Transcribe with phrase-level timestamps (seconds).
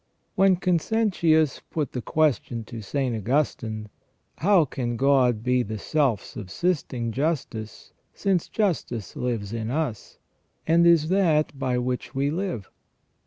[0.33, 3.15] When Consentius put the question to St.
[3.15, 3.89] Augustine:
[4.39, 10.17] How can God be the self subsisting justice, since justice lives in us,
[10.65, 12.71] and is that by which we live?